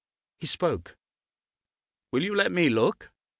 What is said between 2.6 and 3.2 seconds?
look?